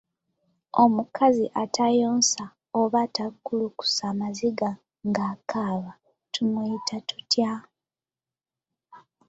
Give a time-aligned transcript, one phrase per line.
[0.83, 2.43] Omukazi atayonsa
[2.79, 4.69] oba atattulukusa maziga
[5.07, 5.91] ng’akaaba
[6.33, 7.51] tumuyita tutya?